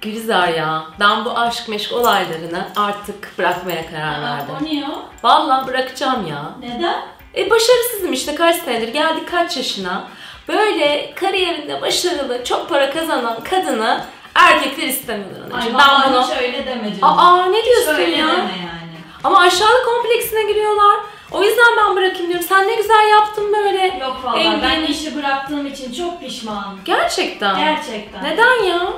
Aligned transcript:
Gülizar 0.00 0.48
ya 0.48 0.84
ben 1.00 1.24
bu 1.24 1.38
aşk 1.38 1.68
meşk 1.68 1.92
olaylarını 1.92 2.68
artık 2.76 3.38
bırakmaya 3.38 3.90
karar 3.90 4.22
verdim. 4.22 4.54
o 4.60 4.64
niye 4.64 4.84
o? 4.84 5.02
Vallahi 5.22 5.66
bırakacağım 5.66 6.26
ya. 6.26 6.42
Neden? 6.60 7.02
E 7.36 7.50
başarısızım 7.50 8.12
işte 8.12 8.34
kaç 8.34 8.56
senedir 8.56 8.88
geldik 8.88 9.30
kaç 9.30 9.56
yaşına. 9.56 10.04
Böyle 10.48 11.14
kariyerinde 11.14 11.82
başarılı, 11.82 12.44
çok 12.44 12.68
para 12.68 12.90
kazanan 12.92 13.44
kadını 13.44 14.00
erkekler 14.34 14.88
istemiyorlar. 14.88 15.58
Ay 15.60 15.66
ben 15.66 15.74
vallahi 15.74 16.12
bunu... 16.12 16.22
hiç 16.22 16.42
öyle 16.42 16.66
deme 16.66 16.84
canım. 17.00 17.18
Aa 17.18 17.46
ne 17.46 17.64
diyorsun 17.64 17.92
hiç 17.92 17.98
öyle 17.98 18.16
ya? 18.16 18.26
deme 18.28 18.38
yani. 18.38 18.90
Ama 19.24 19.38
aşağılık 19.40 19.84
kompleksine 19.84 20.42
giriyorlar. 20.42 20.96
O 21.30 21.42
yüzden 21.42 21.76
ben 21.76 21.96
bırakayım 21.96 22.28
diyorum. 22.28 22.46
Sen 22.48 22.68
ne 22.68 22.74
güzel 22.74 23.08
yaptın 23.10 23.52
böyle. 23.52 23.86
Yok 24.00 24.16
vallahi 24.24 24.40
Engin- 24.40 24.62
ben 24.62 24.82
işi 24.84 25.16
bıraktığım 25.16 25.66
için 25.66 25.92
çok 25.92 26.20
pişmanım. 26.20 26.80
Gerçekten. 26.84 27.58
Gerçekten. 27.58 28.24
Neden 28.24 28.62
ya? 28.64 28.92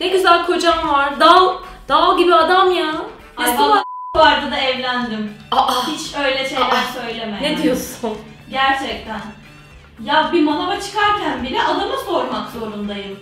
Ne 0.00 0.08
güzel 0.08 0.46
kocam 0.46 0.88
var. 0.88 1.20
Dal, 1.20 1.54
dal 1.88 2.18
gibi 2.18 2.34
adam 2.34 2.70
ya. 2.70 2.92
Ay 3.36 3.58
vallahi 3.58 3.70
var? 3.70 3.84
vardı 4.16 4.50
da 4.50 4.56
evlendim. 4.56 5.34
Aa, 5.52 5.86
Hiç 5.86 6.14
öyle 6.24 6.48
şeyler 6.48 6.64
Aa, 6.66 6.92
söyleme. 7.02 7.42
ne 7.42 7.62
diyorsun? 7.62 8.18
Gerçekten. 8.50 9.20
Ya 10.04 10.30
bir 10.32 10.42
manava 10.42 10.80
çıkarken 10.80 11.42
bile 11.42 11.62
adama 11.62 11.96
sormak 12.06 12.50
zorundayım. 12.50 13.20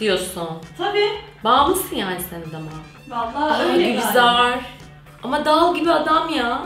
Diyorsun. 0.00 0.48
Tabii. 0.78 1.10
Bağımlısın 1.44 1.96
yani 1.96 2.20
sen 2.30 2.42
adama. 2.50 2.70
Vallahi 3.08 3.62
öyle 3.62 3.72
galiba. 3.82 4.00
Gülizar. 4.02 4.58
Ama 5.22 5.44
dal 5.44 5.74
gibi 5.74 5.92
adam 5.92 6.28
ya. 6.28 6.62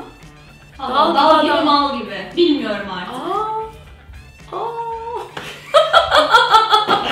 Allah, 0.78 0.94
Dal 0.94 1.14
dal, 1.14 1.42
gibi 1.42 1.52
adam. 1.52 1.64
mal 1.64 1.98
gibi. 1.98 2.32
Bilmiyorum 2.36 2.86
artık. 2.90 3.14
Aa. 3.14 4.56
Aa. 4.56 4.68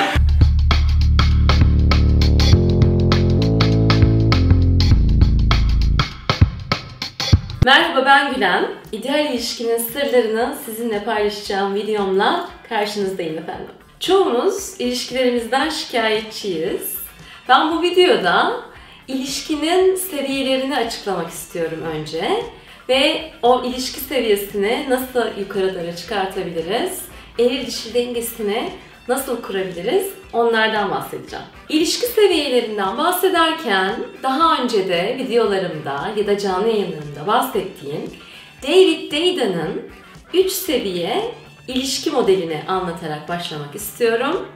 Merhaba 7.65 8.07
ben 8.07 8.35
Gülen. 8.35 8.67
İdeal 8.93 9.27
ilişkinin 9.27 9.79
sırlarını 9.79 10.57
sizinle 10.65 11.05
paylaşacağım 11.05 11.75
videomla 11.75 12.49
karşınızdayım 12.69 13.39
efendim. 13.39 13.67
Çoğumuz 14.01 14.75
ilişkilerimizden 14.79 15.69
şikayetçiyiz. 15.69 16.99
Ben 17.49 17.71
bu 17.71 17.83
videoda 17.83 18.61
ilişkinin 19.09 19.95
seviyelerini 19.95 20.77
açıklamak 20.77 21.31
istiyorum 21.31 21.83
önce. 21.83 22.45
Ve 22.89 23.31
o 23.43 23.65
ilişki 23.65 24.01
seviyesini 24.01 24.87
nasıl 24.89 25.39
yukarılara 25.39 25.97
çıkartabiliriz? 25.97 27.03
Eril 27.39 27.67
dişil 27.67 27.95
dengesini 27.95 28.71
nasıl 29.11 29.43
kurabiliriz? 29.43 30.07
Onlardan 30.33 30.91
bahsedeceğim. 30.91 31.45
İlişki 31.69 32.07
seviyelerinden 32.07 32.99
bahsederken 32.99 33.95
daha 34.23 34.63
önce 34.63 34.89
de 34.89 35.17
videolarımda 35.19 36.11
ya 36.17 36.27
da 36.27 36.39
canlı 36.39 36.69
yayınlarımda 36.69 37.27
bahsettiğim 37.27 38.11
David 38.63 39.13
Deidan'ın 39.13 39.83
3 40.35 40.51
seviye 40.51 41.35
ilişki 41.69 42.11
modelini 42.11 42.63
anlatarak 42.69 43.29
başlamak 43.29 43.75
istiyorum. 43.75 44.49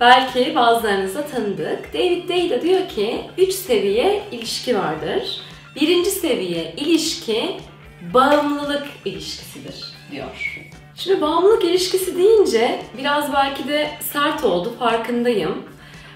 Belki 0.00 0.54
bazılarınıza 0.54 1.26
tanıdık. 1.26 1.94
David 1.94 2.28
Deida 2.28 2.62
diyor 2.62 2.88
ki 2.88 3.20
3 3.38 3.52
seviye 3.52 4.22
ilişki 4.32 4.78
vardır. 4.78 5.40
Birinci 5.76 6.10
seviye 6.10 6.74
ilişki 6.76 7.56
bağımlılık 8.14 8.86
ilişkisidir 9.04 9.84
diyor. 10.10 10.61
Şimdi 10.96 11.20
bağımlılık 11.20 11.64
ilişkisi 11.64 12.16
deyince 12.16 12.82
biraz 12.98 13.32
belki 13.32 13.68
de 13.68 13.90
sert 14.00 14.44
oldu 14.44 14.72
farkındayım. 14.78 15.62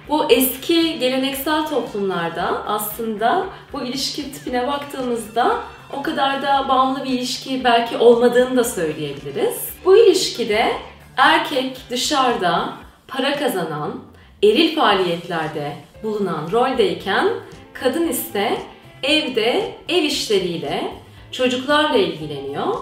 Bu 0.08 0.30
eski 0.30 0.98
geleneksel 0.98 1.66
toplumlarda 1.66 2.66
aslında 2.66 3.47
bu 3.72 3.82
ilişki 3.82 4.32
tipine 4.32 4.66
baktığımızda 4.66 5.60
o 5.92 6.02
kadar 6.02 6.42
da 6.42 6.69
bağımlı 6.69 7.04
bir 7.04 7.10
ilişki 7.10 7.64
belki 7.64 7.97
olmadığını 7.97 8.56
da 8.56 8.64
söyleyebiliriz. 8.64 9.56
Bu 9.84 9.97
ilişkide 9.97 10.72
erkek 11.16 11.76
dışarıda 11.91 12.72
para 13.09 13.36
kazanan, 13.36 13.94
eril 14.42 14.76
faaliyetlerde 14.76 15.76
bulunan 16.03 16.53
roldeyken 16.53 17.28
kadın 17.75 18.09
ise 18.09 18.59
evde 19.03 19.75
ev 19.88 20.03
işleriyle, 20.03 20.92
çocuklarla 21.32 21.97
ilgileniyor 21.97 22.75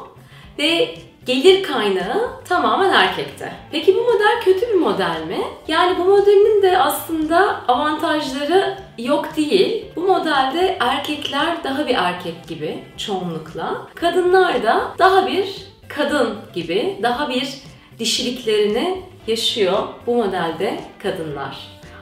ve 0.58 0.94
gelir 1.26 1.62
kaynağı 1.62 2.44
tamamen 2.48 2.92
erkekte. 2.92 3.52
Peki 3.72 3.96
bu 3.96 4.00
model 4.00 4.40
kötü 4.44 4.68
bir 4.68 4.78
model 4.80 5.22
mi? 5.28 5.40
Yani 5.68 5.98
bu 5.98 6.04
modelin 6.04 6.62
de 6.62 6.78
aslında 6.78 7.60
avantajları 7.68 8.78
yok 8.98 9.36
değil. 9.36 9.84
Bu 9.96 10.00
modelde 10.00 10.76
erkekler 10.80 11.64
daha 11.64 11.86
bir 11.86 11.94
erkek 11.94 12.48
gibi 12.48 12.84
çoğunlukla. 12.96 13.86
Kadınlar 13.94 14.62
da 14.62 14.82
daha 14.98 15.26
bir 15.26 15.66
kadın 15.88 16.36
gibi, 16.54 16.98
daha 17.02 17.28
bir 17.28 17.54
dişiliklerini 17.98 19.02
yaşıyor 19.26 19.78
bu 20.06 20.14
modelde 20.14 20.80
kadınlar. 21.02 21.56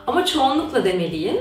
Ama 0.07 0.27
çoğunlukla 0.27 0.85
demeliyim. 0.85 1.37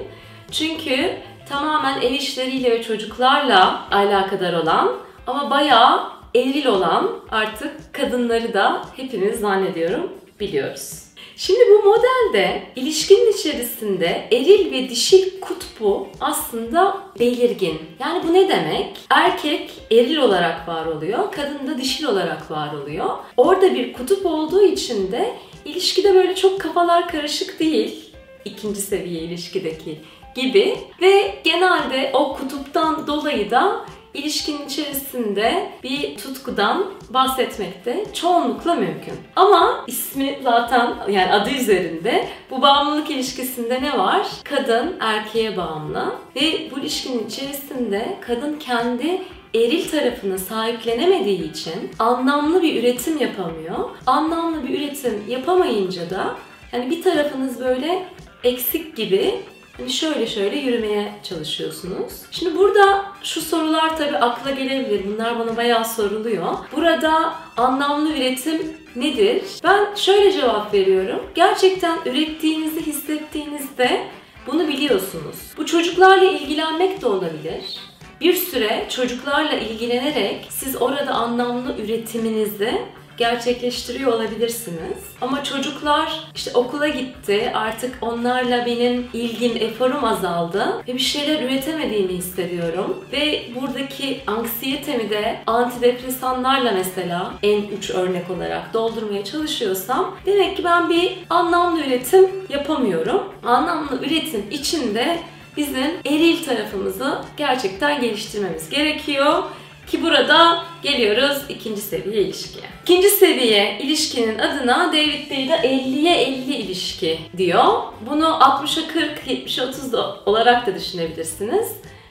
Çünkü 0.51 1.17
tamamen 1.49 2.01
ev 2.01 2.11
işleriyle 2.11 2.71
ve 2.71 2.83
çocuklarla 2.83 3.87
alakadar 3.91 4.53
olan 4.53 4.91
ama 5.27 5.49
bayağı 5.49 6.20
eril 6.35 6.65
olan 6.65 7.11
artık 7.31 7.93
kadınları 7.93 8.53
da 8.53 8.85
hepimiz 8.95 9.39
zannediyorum 9.39 10.11
biliyoruz. 10.39 11.03
Şimdi 11.35 11.59
bu 11.69 11.89
modelde 11.89 12.63
ilişkinin 12.75 13.33
içerisinde 13.33 14.27
eril 14.31 14.71
ve 14.71 14.89
dişil 14.89 15.41
kutbu 15.41 16.07
aslında 16.19 16.97
belirgin. 17.19 17.81
Yani 17.99 18.23
bu 18.27 18.33
ne 18.33 18.49
demek? 18.49 18.97
Erkek 19.09 19.71
eril 19.91 20.17
olarak 20.17 20.67
var 20.67 20.85
oluyor, 20.85 21.31
kadın 21.31 21.67
da 21.67 21.77
dişil 21.77 22.05
olarak 22.05 22.51
var 22.51 22.73
oluyor. 22.73 23.09
Orada 23.37 23.75
bir 23.75 23.93
kutup 23.93 24.25
olduğu 24.25 24.63
için 24.63 25.11
de 25.11 25.33
ilişkide 25.65 26.13
böyle 26.13 26.35
çok 26.35 26.61
kafalar 26.61 27.07
karışık 27.07 27.59
değil. 27.59 28.11
İkinci 28.45 28.81
seviye 28.81 29.21
ilişkideki 29.21 29.99
gibi 30.35 30.77
ve 31.01 31.33
genelde 31.43 32.11
o 32.13 32.35
kutuptan 32.35 33.07
dolayı 33.07 33.51
da 33.51 33.85
ilişkinin 34.13 34.65
içerisinde 34.65 35.69
bir 35.83 36.17
tutkudan 36.17 36.85
bahsetmek 37.09 37.85
de 37.85 38.05
çoğunlukla 38.13 38.75
mümkün. 38.75 39.13
Ama 39.35 39.85
ismi 39.87 40.39
zaten 40.43 40.93
yani 41.09 41.33
adı 41.33 41.49
üzerinde 41.49 42.27
bu 42.51 42.61
bağımlılık 42.61 43.09
ilişkisinde 43.09 43.81
ne 43.81 43.97
var? 43.97 44.27
Kadın 44.43 44.95
erkeğe 44.99 45.57
bağımlı 45.57 46.15
ve 46.35 46.71
bu 46.71 46.79
ilişkinin 46.79 47.27
içerisinde 47.27 48.17
kadın 48.21 48.59
kendi 48.59 49.21
eril 49.55 49.89
tarafını 49.89 50.39
sahiplenemediği 50.39 51.51
için 51.51 51.91
anlamlı 51.99 52.61
bir 52.61 52.83
üretim 52.83 53.17
yapamıyor. 53.17 53.89
Anlamlı 54.05 54.67
bir 54.67 54.79
üretim 54.79 55.23
yapamayınca 55.27 56.09
da 56.09 56.35
yani 56.73 56.89
bir 56.89 57.03
tarafınız 57.03 57.59
böyle 57.59 58.05
eksik 58.43 58.95
gibi 58.95 59.35
Hani 59.77 59.89
şöyle 59.89 60.27
şöyle 60.27 60.55
yürümeye 60.55 61.11
çalışıyorsunuz. 61.23 62.13
Şimdi 62.31 62.57
burada 62.57 63.05
şu 63.23 63.41
sorular 63.41 63.97
tabii 63.97 64.17
akla 64.17 64.51
gelebilir. 64.51 65.01
Bunlar 65.13 65.39
bana 65.39 65.57
bayağı 65.57 65.85
soruluyor. 65.85 66.57
Burada 66.75 67.33
anlamlı 67.57 68.11
üretim 68.11 68.77
nedir? 68.95 69.41
Ben 69.63 69.95
şöyle 69.95 70.31
cevap 70.31 70.73
veriyorum. 70.73 71.21
Gerçekten 71.35 71.99
ürettiğinizi 72.05 72.85
hissettiğinizde 72.85 74.07
bunu 74.47 74.67
biliyorsunuz. 74.67 75.35
Bu 75.57 75.65
çocuklarla 75.65 76.25
ilgilenmek 76.25 77.01
de 77.01 77.07
olabilir. 77.07 77.79
Bir 78.21 78.33
süre 78.33 78.85
çocuklarla 78.89 79.53
ilgilenerek 79.53 80.47
siz 80.49 80.81
orada 80.81 81.11
anlamlı 81.13 81.77
üretiminizi 81.77 82.81
gerçekleştiriyor 83.21 84.13
olabilirsiniz. 84.13 84.97
Ama 85.21 85.43
çocuklar 85.43 86.19
işte 86.35 86.51
okula 86.53 86.87
gitti, 86.87 87.51
artık 87.53 87.97
onlarla 88.01 88.65
benim 88.65 89.07
ilgim, 89.13 89.57
eforum 89.57 90.03
azaldı 90.03 90.83
ve 90.87 90.93
bir 90.93 90.99
şeyler 90.99 91.43
üretemediğimi 91.43 92.13
hissediyorum. 92.13 93.05
Ve 93.11 93.41
buradaki 93.55 94.21
anksiyetemi 94.27 95.09
de 95.09 95.39
antidepresanlarla 95.47 96.71
mesela 96.71 97.33
en 97.43 97.61
uç 97.77 97.89
örnek 97.89 98.29
olarak 98.29 98.73
doldurmaya 98.73 99.23
çalışıyorsam 99.23 100.15
demek 100.25 100.57
ki 100.57 100.63
ben 100.63 100.89
bir 100.89 101.17
anlamlı 101.29 101.81
üretim 101.81 102.29
yapamıyorum. 102.49 103.23
Anlamlı 103.43 104.05
üretim 104.05 104.45
içinde 104.51 105.19
bizim 105.57 105.91
eril 106.05 106.45
tarafımızı 106.45 107.17
gerçekten 107.37 108.01
geliştirmemiz 108.01 108.69
gerekiyor. 108.69 109.43
Ki 109.91 110.03
burada 110.03 110.63
geliyoruz 110.83 111.37
ikinci 111.49 111.81
seviye 111.81 112.21
ilişkiye. 112.21 112.65
İkinci 112.83 113.09
seviye 113.09 113.79
ilişkinin 113.81 114.39
adına 114.39 114.87
David 114.87 115.29
Deida 115.29 115.57
50'ye 115.57 116.21
50 116.21 116.55
ilişki 116.55 117.19
diyor. 117.37 117.65
Bunu 118.09 118.25
60'a 118.25 118.87
40, 118.87 119.27
70'e 119.27 119.65
30 119.65 119.93
da 119.93 120.17
olarak 120.25 120.67
da 120.67 120.75
düşünebilirsiniz. 120.75 121.67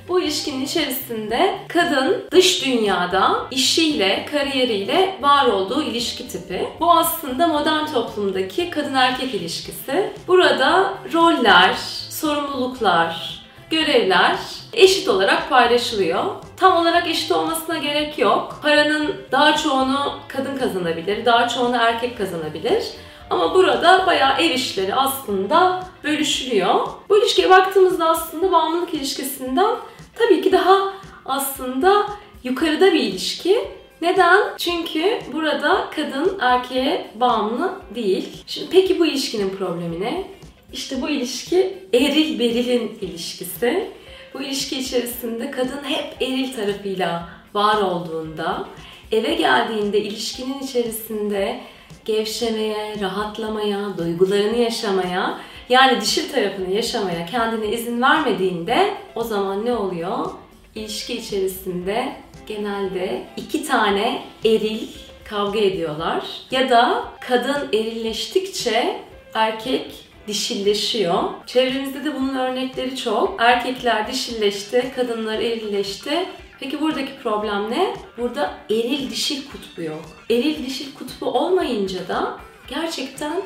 Bu 0.09 0.21
ilişkinin 0.21 0.65
içerisinde 0.65 1.59
kadın 1.69 2.25
dış 2.31 2.65
dünyada 2.65 3.47
işiyle, 3.51 4.27
kariyeriyle 4.33 5.17
var 5.21 5.47
olduğu 5.47 5.83
ilişki 5.83 6.29
tipi. 6.29 6.69
Bu 6.81 6.93
aslında 6.93 7.47
modern 7.47 7.87
toplumdaki 7.87 8.71
kadın 8.71 8.95
erkek 8.95 9.35
ilişkisi. 9.35 10.13
Burada 10.29 10.95
roller, 11.13 11.75
sorumluluklar, 12.11 13.41
görevler 13.71 14.37
eşit 14.73 15.09
olarak 15.09 15.51
paylaşılıyor. 15.51 16.25
Tam 16.57 16.77
olarak 16.77 17.09
eşit 17.09 17.33
olmasına 17.33 17.79
gerek 17.79 18.19
yok. 18.19 18.59
Paranın 18.63 19.15
daha 19.33 19.57
çoğunu 19.57 20.19
kadın 20.29 20.57
kazanabilir, 20.57 21.25
daha 21.25 21.49
çoğunu 21.49 21.77
erkek 21.77 22.19
kazanabilir. 22.19 22.85
Ama 23.31 23.55
burada 23.55 24.07
bayağı 24.07 24.41
ev 24.41 24.51
işleri 24.51 24.95
aslında 24.95 25.85
bölüşülüyor. 26.05 26.75
Bu 27.09 27.19
ilişkiye 27.19 27.51
baktığımızda 27.51 28.09
aslında 28.09 28.53
bağımlılık 28.53 28.95
ilişkisinden 28.95 29.77
tabii 30.15 30.43
ki 30.43 30.53
daha 30.53 30.93
aslında 31.27 32.07
yukarıda 32.45 32.93
bir 32.93 33.01
ilişki. 33.01 33.59
Neden? 34.03 34.41
Çünkü 34.59 35.19
burada 35.33 35.91
kadın 35.97 36.39
erkeğe 36.41 37.11
bağımlı 37.15 37.73
değil. 37.95 38.29
Şimdi 38.47 38.69
peki 38.71 38.99
bu 38.99 39.07
ilişkinin 39.07 39.51
problemi 39.51 40.01
ne? 40.01 40.25
İşte 40.73 41.03
bu 41.03 41.09
ilişki 41.09 41.79
eril 41.93 42.39
berilin 42.39 42.99
ilişkisi. 43.01 43.91
Bu 44.35 44.43
ilişki 44.43 44.79
içerisinde 44.79 45.51
kadın 45.51 45.85
hep 45.85 46.23
eril 46.23 46.55
tarafıyla 46.55 47.29
var 47.55 47.83
olduğunda, 47.83 48.69
eve 49.13 49.35
geldiğinde 49.35 50.01
ilişkinin 50.01 50.59
içerisinde 50.59 51.61
gevşemeye, 52.05 53.01
rahatlamaya, 53.01 53.99
duygularını 53.99 54.57
yaşamaya, 54.57 55.41
yani 55.69 56.01
dişil 56.01 56.33
tarafını 56.33 56.71
yaşamaya 56.71 57.27
kendine 57.27 57.73
izin 57.73 58.03
vermediğinde 58.03 58.95
o 59.15 59.25
zaman 59.25 59.67
ne 59.67 59.75
oluyor? 59.75 60.31
İlişki 60.75 61.17
içerisinde 61.17 62.13
genelde 62.47 63.27
iki 63.37 63.67
tane 63.67 64.23
eril 64.45 64.89
kavga 65.25 65.59
ediyorlar. 65.59 66.25
Ya 66.51 66.71
da 66.71 67.05
kadın 67.21 67.69
erilleştikçe 67.73 69.01
erkek 69.35 70.10
dişilleşiyor. 70.29 71.23
Çevremizde 71.47 72.05
de 72.05 72.15
bunun 72.15 72.35
örnekleri 72.35 72.97
çok. 72.97 73.37
Erkekler 73.39 74.09
dişilleşti, 74.09 74.93
kadınlar 74.97 75.39
erilleşti. 75.39 76.27
Peki 76.61 76.81
buradaki 76.81 77.13
problem 77.23 77.71
ne? 77.71 77.95
Burada 78.19 78.55
eril 78.71 79.11
dişil 79.11 79.51
kutbu 79.51 79.83
yok. 79.83 80.03
Eril 80.31 80.67
dişil 80.67 80.95
kutbu 80.95 81.27
olmayınca 81.27 82.09
da 82.09 82.39
gerçekten 82.69 83.43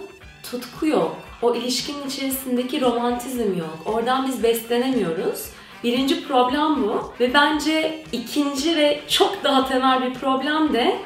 tutku 0.50 0.86
yok. 0.86 1.16
O 1.42 1.54
ilişkinin 1.54 2.06
içerisindeki 2.08 2.80
romantizm 2.80 3.58
yok. 3.58 3.78
Oradan 3.86 4.26
biz 4.26 4.42
beslenemiyoruz. 4.42 5.46
Birinci 5.84 6.28
problem 6.28 6.82
bu 6.82 7.12
ve 7.20 7.34
bence 7.34 8.04
ikinci 8.12 8.76
ve 8.76 9.00
çok 9.08 9.44
daha 9.44 9.68
temel 9.68 10.02
bir 10.02 10.14
problem 10.14 10.72
de 10.72 10.96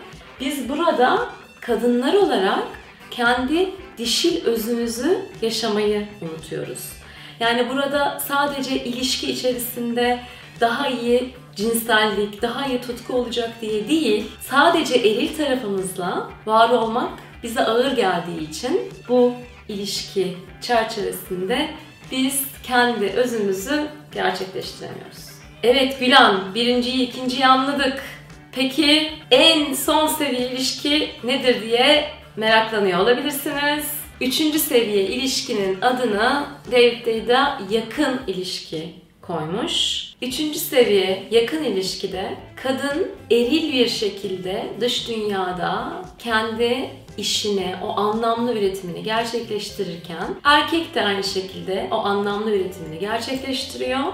biz 0.41 0.69
burada 0.69 1.19
kadınlar 1.61 2.15
olarak 2.15 2.65
kendi 3.11 3.71
dişil 3.99 4.45
özümüzü 4.45 5.19
yaşamayı 5.43 6.09
unutuyoruz. 6.23 6.93
Yani 7.41 7.69
burada 7.69 8.21
sadece 8.29 8.85
ilişki 8.85 9.31
içerisinde 9.33 10.21
daha 10.61 10.89
iyi 10.89 11.35
cinsellik, 11.57 12.43
daha 12.43 12.67
iyi 12.67 12.81
tutku 12.81 13.17
olacak 13.17 13.51
diye 13.61 13.89
değil, 13.89 14.25
sadece 14.41 14.95
eril 14.95 15.37
tarafımızla 15.37 16.31
var 16.47 16.71
olmak 16.71 17.11
bize 17.43 17.65
ağır 17.65 17.97
geldiği 17.97 18.51
için 18.51 18.81
bu 19.09 19.33
ilişki 19.69 20.37
çerçevesinde 20.63 21.69
biz 22.13 22.43
kendi 22.63 23.07
özümüzü 23.07 23.87
gerçekleştiremiyoruz. 24.15 25.29
Evet 25.63 26.01
Gülan, 26.01 26.55
birinciyi, 26.55 27.09
ikinciyi 27.09 27.47
anladık. 27.47 28.03
Peki 28.53 29.11
en 29.31 29.75
son 29.75 30.07
seviye 30.07 30.51
ilişki 30.51 31.11
nedir 31.25 31.63
diye 31.63 32.09
meraklanıyor 32.37 32.99
olabilirsiniz. 32.99 33.87
Üçüncü 34.21 34.59
seviye 34.59 35.03
ilişkinin 35.03 35.81
adını 35.81 36.47
David 36.73 37.07
Data 37.07 37.61
yakın 37.71 38.21
ilişki 38.27 38.95
koymuş. 39.23 40.05
Üçüncü 40.23 40.59
seviye 40.59 41.29
yakın 41.31 41.65
ilişkide 41.65 42.35
kadın 42.63 43.09
eril 43.31 43.73
bir 43.73 43.89
şekilde 43.89 44.67
dış 44.81 45.09
dünyada 45.09 46.03
kendi 46.19 46.91
işini, 47.17 47.75
o 47.83 47.89
anlamlı 47.89 48.59
üretimini 48.59 49.03
gerçekleştirirken 49.03 50.27
erkek 50.45 50.95
de 50.95 51.03
aynı 51.03 51.25
şekilde 51.25 51.89
o 51.91 51.95
anlamlı 51.95 52.51
üretimini 52.51 52.99
gerçekleştiriyor. 52.99 54.05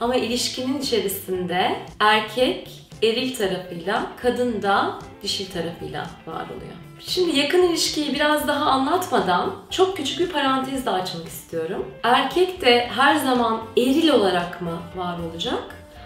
Ama 0.00 0.16
ilişkinin 0.16 0.80
içerisinde 0.80 1.76
erkek 2.00 2.68
eril 3.02 3.36
tarafıyla, 3.36 4.06
kadın 4.22 4.62
da 4.62 4.98
dişil 5.22 5.50
tarafıyla 5.50 6.06
var 6.26 6.44
oluyor. 6.44 6.72
Şimdi 7.00 7.38
yakın 7.38 7.62
ilişkiyi 7.62 8.14
biraz 8.14 8.48
daha 8.48 8.64
anlatmadan 8.70 9.54
çok 9.70 9.96
küçük 9.96 10.20
bir 10.20 10.28
parantez 10.28 10.86
de 10.86 10.90
açmak 10.90 11.28
istiyorum. 11.28 11.86
Erkek 12.02 12.60
de 12.60 12.86
her 12.86 13.16
zaman 13.16 13.60
eril 13.76 14.08
olarak 14.08 14.62
mı 14.62 14.78
var 14.96 15.18
olacak? 15.18 15.62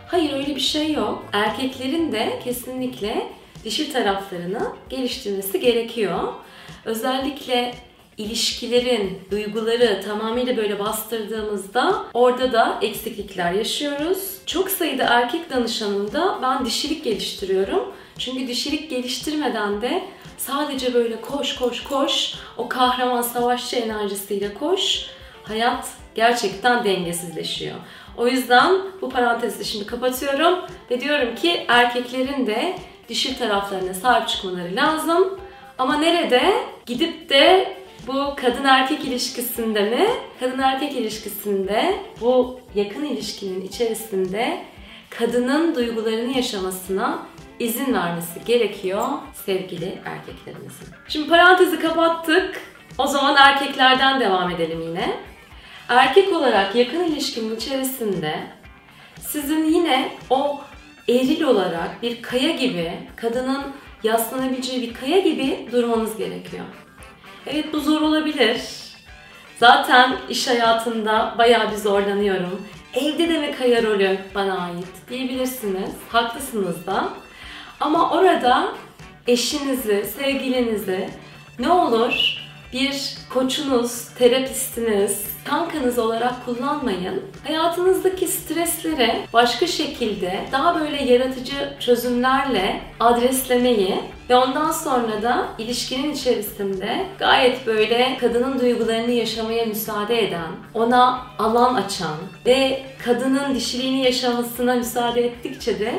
Hayır 0.09 0.33
öyle 0.33 0.57
bir 0.57 0.61
şey 0.61 0.93
yok. 0.93 1.25
Erkeklerin 1.33 2.13
de 2.13 2.41
kesinlikle 2.45 3.27
dişil 3.65 3.93
taraflarını 3.93 4.63
geliştirmesi 4.89 5.61
gerekiyor. 5.61 6.33
Özellikle 6.85 7.75
ilişkilerin 8.19 9.21
duyguları 9.31 10.03
tamamıyla 10.05 10.57
böyle 10.57 10.79
bastırdığımızda 10.79 12.05
orada 12.15 12.53
da 12.53 12.79
eksiklikler 12.83 13.53
yaşıyoruz. 13.53 14.42
Çok 14.53 14.71
sayıda 14.71 15.05
erkek 15.05 15.51
danışanımda 15.51 16.39
ben 16.43 16.67
dişilik 16.67 17.05
geliştiriyorum. 17.05 17.93
Çünkü 18.19 18.49
dişilik 18.49 18.91
geliştirmeden 18.91 19.83
de 19.83 20.03
sadece 20.39 20.95
böyle 20.95 21.21
koş 21.21 21.55
koş 21.55 21.85
koş 21.85 22.35
o 22.57 22.69
kahraman 22.69 23.23
savaşçı 23.23 23.77
enerjisiyle 23.77 24.55
koş 24.55 25.07
hayat 25.43 25.89
gerçekten 26.15 26.85
dengesizleşiyor. 26.85 27.77
O 28.17 28.27
yüzden 28.27 28.77
bu 29.01 29.11
parantezi 29.11 29.65
şimdi 29.65 29.87
kapatıyorum 29.87 30.59
ve 30.91 31.01
diyorum 31.01 31.35
ki 31.35 31.65
erkeklerin 31.69 32.47
de 32.47 32.77
dişil 33.09 33.35
taraflarına 33.35 33.95
sahip 33.95 34.29
çıkmaları 34.29 34.77
lazım. 34.77 35.39
Ama 35.79 35.97
nerede? 35.97 36.53
Gidip 36.87 37.29
de 37.29 37.77
bu 38.07 38.35
kadın 38.37 38.65
erkek 38.65 39.05
ilişkisinde 39.05 39.83
mi? 39.91 40.07
Kadın 40.41 40.59
erkek 40.59 40.93
ilişkisinde 40.93 41.95
bu 42.21 42.61
yakın 42.75 43.05
ilişkinin 43.05 43.61
içerisinde 43.61 44.63
kadının 45.11 45.75
duygularını 45.75 46.37
yaşamasına 46.37 47.27
izin 47.59 47.95
vermesi 47.95 48.45
gerekiyor 48.47 49.09
sevgili 49.47 49.99
erkeklerimizin. 50.05 50.87
Şimdi 51.09 51.29
parantezi 51.29 51.79
kapattık. 51.79 52.61
O 52.99 53.07
zaman 53.07 53.37
erkeklerden 53.37 54.21
devam 54.21 54.51
edelim 54.51 54.81
yine. 54.81 55.17
Erkek 55.89 56.33
olarak 56.33 56.75
yakın 56.75 57.05
ilişkinin 57.05 57.57
içerisinde 57.57 58.41
sizin 59.21 59.65
yine 59.65 60.09
o 60.31 60.61
eril 61.09 61.43
olarak 61.43 62.03
bir 62.03 62.23
kaya 62.23 62.51
gibi, 62.51 62.93
kadının 63.17 63.63
yaslanabileceği 64.03 64.83
bir 64.83 64.95
kaya 64.95 65.19
gibi 65.19 65.69
durmanız 65.73 66.17
gerekiyor. 66.17 66.65
Evet 67.47 67.73
bu 67.73 67.81
zor 67.81 68.01
olabilir. 68.01 68.61
Zaten 69.61 70.17
iş 70.29 70.49
hayatında 70.49 71.35
bayağı 71.39 71.73
bir 71.73 71.77
zorlanıyorum. 71.77 72.69
Evde 72.95 73.29
de 73.29 73.39
mi 73.39 73.55
kaya 73.59 73.83
rolü 73.83 74.19
bana 74.35 74.59
ait 74.59 75.09
diyebilirsiniz. 75.11 75.91
Haklısınız 76.09 76.87
da. 76.87 77.09
Ama 77.81 78.11
orada 78.11 78.69
eşinizi, 79.27 80.05
sevgilinizi 80.19 81.09
ne 81.59 81.71
olur 81.71 82.43
bir 82.73 83.17
koçunuz, 83.31 84.09
terapistiniz, 84.19 85.32
kankanız 85.45 85.99
olarak 85.99 86.47
kullanmayın. 86.47 87.23
Hayatınızdaki 87.47 88.29
streslere 88.29 89.27
başka 89.33 89.67
şekilde 89.67 90.41
daha 90.53 90.81
böyle 90.81 91.03
yaratıcı 91.03 91.77
çözümlerle 91.81 92.81
adreslemeyi 93.01 94.01
ve 94.31 94.37
ondan 94.37 94.71
sonra 94.71 95.23
da 95.23 95.49
ilişkinin 95.59 96.13
içerisinde 96.13 97.07
gayet 97.19 97.67
böyle 97.67 98.17
kadının 98.21 98.61
duygularını 98.61 99.11
yaşamaya 99.11 99.67
müsaade 99.67 100.29
eden, 100.29 100.51
ona 100.75 101.21
alan 101.39 101.75
açan 101.75 102.17
ve 102.47 102.83
kadının 103.05 103.55
dişiliğini 103.55 104.05
yaşamasına 104.05 104.75
müsaade 104.75 105.27
ettikçe 105.27 105.81
de 105.81 105.93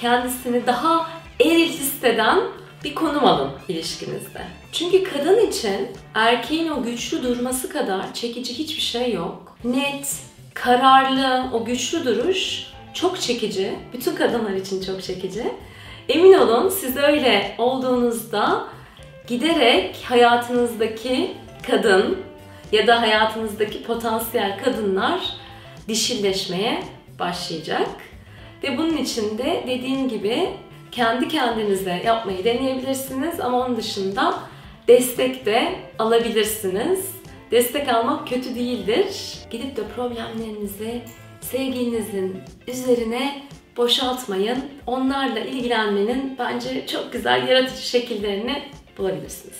kendisini 0.00 0.66
daha 0.66 1.06
eril 1.40 1.68
hisseden 1.68 2.38
bir 2.84 2.94
konum 2.94 3.24
alın 3.24 3.50
ilişkinizde. 3.68 4.42
Çünkü 4.72 5.02
kadın 5.02 5.46
için 5.46 5.88
erkeğin 6.14 6.68
o 6.68 6.82
güçlü 6.82 7.22
durması 7.22 7.68
kadar 7.68 8.14
çekici 8.14 8.58
hiçbir 8.58 8.82
şey 8.82 9.12
yok. 9.12 9.56
Net, 9.64 10.16
kararlı, 10.54 11.44
o 11.52 11.64
güçlü 11.64 12.04
duruş 12.04 12.66
çok 12.94 13.20
çekici. 13.20 13.74
Bütün 13.92 14.14
kadınlar 14.16 14.52
için 14.52 14.82
çok 14.82 15.02
çekici. 15.02 15.52
Emin 16.08 16.32
olun 16.32 16.68
siz 16.68 16.96
öyle 16.96 17.54
olduğunuzda 17.58 18.64
giderek 19.26 19.96
hayatınızdaki 20.04 21.36
kadın 21.66 22.18
ya 22.72 22.86
da 22.86 23.02
hayatınızdaki 23.02 23.82
potansiyel 23.82 24.58
kadınlar 24.64 25.20
dişilleşmeye 25.88 26.82
başlayacak. 27.18 27.88
Ve 28.62 28.78
bunun 28.78 28.96
için 28.96 29.38
de 29.38 29.64
dediğim 29.66 30.08
gibi 30.08 30.48
kendi 30.92 31.28
kendinize 31.28 32.02
yapmayı 32.04 32.44
deneyebilirsiniz 32.44 33.40
ama 33.40 33.66
onun 33.66 33.76
dışında 33.76 34.34
destek 34.88 35.46
de 35.46 35.74
alabilirsiniz. 35.98 37.18
destek 37.50 37.88
almak 37.88 38.28
kötü 38.28 38.54
değildir. 38.54 39.06
Gidip 39.50 39.76
de 39.76 39.82
problemlerinizi 39.96 41.02
sevgilinizin 41.40 42.36
üzerine 42.66 43.42
boşaltmayın. 43.76 44.58
Onlarla 44.86 45.40
ilgilenmenin 45.40 46.36
bence 46.38 46.86
çok 46.86 47.12
güzel 47.12 47.48
yaratıcı 47.48 47.82
şekillerini 47.82 48.62
bulabilirsiniz. 48.98 49.56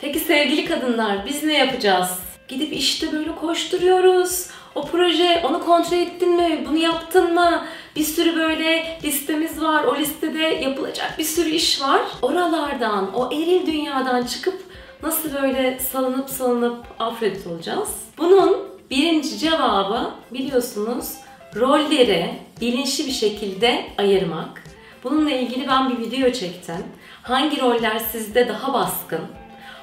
Peki 0.00 0.18
sevgili 0.18 0.64
kadınlar 0.64 1.26
biz 1.26 1.42
ne 1.42 1.58
yapacağız? 1.58 2.18
Gidip 2.48 2.72
işte 2.72 3.12
böyle 3.12 3.34
koşturuyoruz. 3.34 4.46
O 4.74 4.86
proje 4.86 5.42
onu 5.44 5.64
kontrol 5.64 5.96
ettin 5.96 6.36
mi? 6.36 6.64
Bunu 6.68 6.78
yaptın 6.78 7.34
mı? 7.34 7.64
Bir 7.96 8.04
sürü 8.04 8.36
böyle 8.36 8.98
listemiz 9.04 9.60
var. 9.60 9.84
O 9.84 9.96
listede 9.96 10.42
yapılacak 10.42 11.14
bir 11.18 11.24
sürü 11.24 11.48
iş 11.48 11.80
var. 11.80 12.00
Oralardan, 12.22 13.14
o 13.14 13.32
eril 13.32 13.66
dünyadan 13.66 14.22
çıkıp 14.26 14.62
nasıl 15.02 15.34
böyle 15.42 15.78
salınıp 15.78 16.30
salınıp 16.30 16.84
Afrodit 16.98 17.46
olacağız? 17.46 17.88
Bunun 18.18 18.56
birinci 18.90 19.38
cevabı 19.38 20.10
biliyorsunuz 20.30 21.14
rolleri 21.56 22.30
bilinçli 22.60 23.06
bir 23.06 23.12
şekilde 23.12 23.86
ayırmak. 23.98 24.64
Bununla 25.04 25.30
ilgili 25.30 25.68
ben 25.68 25.90
bir 25.90 25.98
video 25.98 26.32
çektim. 26.32 26.84
Hangi 27.22 27.60
roller 27.60 27.98
sizde 27.98 28.48
daha 28.48 28.72
baskın, 28.72 29.20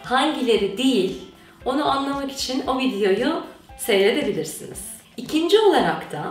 hangileri 0.03 0.77
değil 0.77 1.21
onu 1.65 1.89
anlamak 1.89 2.31
için 2.31 2.63
o 2.67 2.79
videoyu 2.79 3.43
seyredebilirsiniz. 3.77 4.79
İkinci 5.17 5.59
olarak 5.59 6.11
da 6.11 6.23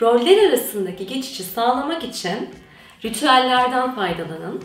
roller 0.00 0.48
arasındaki 0.48 1.06
geçişi 1.06 1.42
sağlamak 1.42 2.04
için 2.04 2.50
ritüellerden 3.04 3.94
faydalanın. 3.94 4.64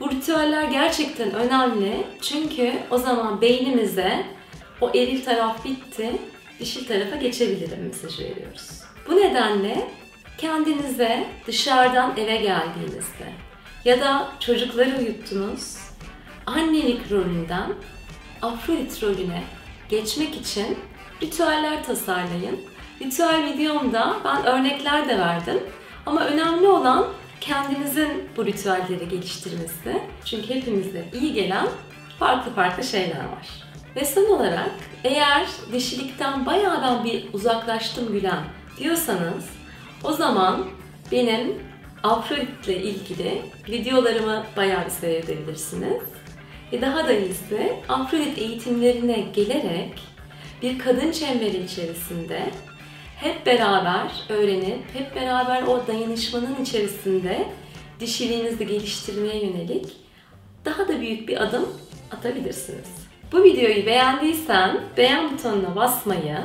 Bu 0.00 0.10
ritüeller 0.10 0.64
gerçekten 0.64 1.34
önemli 1.34 2.06
çünkü 2.22 2.72
o 2.90 2.98
zaman 2.98 3.40
beynimize 3.40 4.26
o 4.80 4.90
eril 4.94 5.24
taraf 5.24 5.64
bitti, 5.64 6.12
dişil 6.60 6.86
tarafa 6.86 7.16
geçebilirim 7.16 7.86
mesajı 7.86 8.24
veriyoruz. 8.24 8.80
Bu 9.08 9.16
nedenle 9.16 9.88
kendinize 10.38 11.24
dışarıdan 11.46 12.16
eve 12.16 12.36
geldiğinizde 12.36 13.32
ya 13.84 14.00
da 14.00 14.28
çocukları 14.40 14.98
uyuttunuz, 14.98 15.76
annelik 16.46 17.12
rolünden 17.12 17.72
Afrodit 18.42 19.02
rolüne 19.02 19.42
geçmek 19.88 20.36
için 20.36 20.78
ritüeller 21.22 21.84
tasarlayın. 21.84 22.60
Ritüel 23.00 23.52
videomda 23.54 24.16
ben 24.24 24.46
örnekler 24.46 25.08
de 25.08 25.18
verdim. 25.18 25.60
Ama 26.06 26.24
önemli 26.24 26.66
olan 26.66 27.06
kendinizin 27.40 28.28
bu 28.36 28.46
ritüelleri 28.46 29.08
geliştirmesi. 29.08 30.02
Çünkü 30.24 30.54
hepimize 30.54 31.04
iyi 31.12 31.32
gelen 31.32 31.66
farklı 32.18 32.52
farklı 32.54 32.84
şeyler 32.84 33.18
var. 33.18 33.48
Ve 33.96 34.04
son 34.04 34.24
olarak 34.24 34.70
eğer 35.04 35.46
dişilikten 35.72 36.46
bayağı 36.46 36.82
ben 36.82 37.04
bir 37.04 37.24
uzaklaştım 37.32 38.12
Gülen 38.12 38.44
diyorsanız 38.78 39.44
o 40.04 40.12
zaman 40.12 40.64
benim 41.12 41.54
Afrodit 42.02 42.68
ile 42.68 42.82
ilgili 42.82 43.42
videolarımı 43.68 44.44
bayağı 44.56 44.84
bir 44.84 44.90
seyredebilirsiniz. 44.90 46.02
Ve 46.72 46.82
daha 46.82 47.08
da 47.08 47.12
iyisi 47.12 47.72
Afrodit 47.88 48.38
eğitimlerine 48.38 49.20
gelerek 49.20 49.92
bir 50.62 50.78
kadın 50.78 51.12
çemberi 51.12 51.64
içerisinde 51.64 52.50
hep 53.24 53.46
beraber 53.46 54.12
öğrenip, 54.28 54.80
hep 54.94 55.16
beraber 55.16 55.62
o 55.62 55.86
dayanışmanın 55.86 56.62
içerisinde 56.62 57.46
dişiliğinizi 58.00 58.66
geliştirmeye 58.66 59.44
yönelik 59.46 59.96
daha 60.64 60.88
da 60.88 61.00
büyük 61.00 61.28
bir 61.28 61.42
adım 61.42 61.68
atabilirsiniz. 62.10 62.88
Bu 63.32 63.44
videoyu 63.44 63.86
beğendiysen 63.86 64.80
beğen 64.96 65.32
butonuna 65.32 65.76
basmayı, 65.76 66.38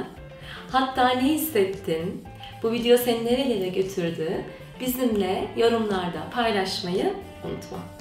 hatta 0.71 1.09
ne 1.09 1.23
hissettin, 1.23 2.23
bu 2.63 2.71
video 2.71 2.97
seni 2.97 3.25
nerelere 3.25 3.69
götürdü 3.69 4.45
bizimle 4.79 5.47
yorumlarda 5.57 6.29
paylaşmayı 6.33 7.13
unutma. 7.43 7.98